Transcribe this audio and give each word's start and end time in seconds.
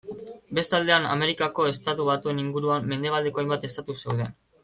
Beste 0.59 0.75
aldean 0.77 1.03
Amerikako 1.09 1.65
Estatu 1.73 2.07
Batuen 2.09 2.41
inguruan 2.45 2.89
mendebaldeko 2.93 3.43
hainbat 3.43 3.69
estatu 3.73 3.99
zeuden. 4.05 4.35